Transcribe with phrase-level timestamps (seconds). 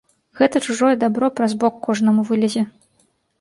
[0.37, 2.65] Гэта чужое дабро праз бок кожнаму вылезе.